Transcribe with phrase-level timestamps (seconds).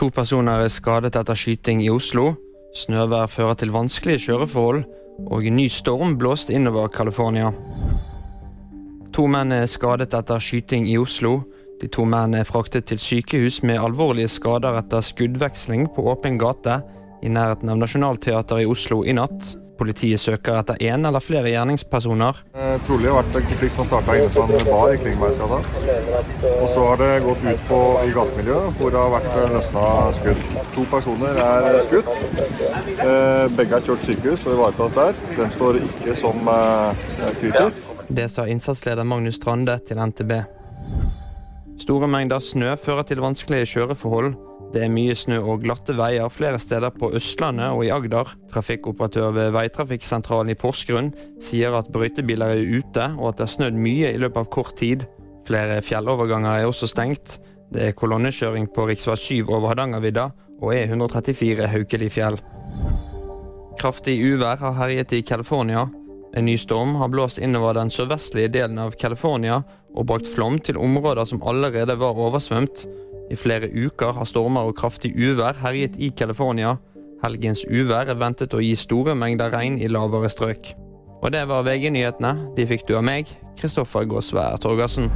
[0.00, 2.30] To personer er skadet etter skyting i Oslo.
[2.72, 4.86] Snøvær fører til vanskelige kjøreforhold,
[5.28, 7.50] og ny storm blåste innover California.
[9.12, 11.42] To menn er skadet etter skyting i Oslo.
[11.82, 16.78] De to mennene er fraktet til sykehus med alvorlige skader etter skuddveksling på åpen gate
[17.20, 19.52] i nærheten av Nationaltheatret i Oslo i natt.
[19.80, 22.36] Politiet søker etter én eller flere gjerningspersoner.
[22.52, 25.60] Eh, trolig har vært en konflikt som starta inne på en bar i Klingbergsgata.
[26.50, 29.86] Og så har det gått ut på, i gatemiljøet, hvor det har vært eh, løsna
[30.18, 30.44] skudd.
[30.74, 32.12] To personer er skutt.
[32.12, 35.24] Eh, begge er kjørt sykehus og ivaretas der.
[35.38, 37.90] Den står ikke som eh, kritisk.
[38.10, 40.36] Det sa innsatsleder Magnus Strande til NTB.
[41.80, 44.34] Store mengder snø fører til vanskelige kjøreforhold.
[44.70, 48.28] Det er mye snø og glatte veier flere steder på Østlandet og i Agder.
[48.52, 51.10] Trafikkoperatør ved Veitrafikksentralen i Porsgrunn
[51.42, 54.76] sier at brøytebiler er ute, og at det har snødd mye i løpet av kort
[54.78, 55.02] tid.
[55.48, 57.40] Flere fjelloverganger er også stengt.
[57.74, 58.94] Det er kolonnekjøring på rv.
[59.18, 60.28] 7 over Hardangervidda
[60.60, 62.38] og E134 Haukelifjell.
[63.80, 65.88] Kraftig uvær har herjet i California.
[66.36, 69.64] En ny storm har blåst innover den sørvestlige delen av California
[69.96, 72.84] og brakt flom til områder som allerede var oversvømt.
[73.30, 76.74] I flere uker har stormer og kraftig uvær herjet i California.
[77.22, 80.72] Helgens uvær er ventet å gi store mengder regn i lavere strøk.
[81.20, 82.34] Og det var VG-nyhetene.
[82.56, 85.12] De fikk du av meg, Kristoffer Gåsvær Torgersen.